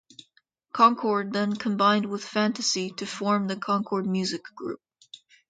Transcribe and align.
Concord 0.73 1.31
then 1.31 1.55
combined 1.55 2.07
with 2.09 2.25
Fantasy 2.25 2.89
to 2.89 3.05
form 3.05 3.47
the 3.47 3.55
Concord 3.55 4.07
Music 4.07 4.41
Group. 4.55 4.81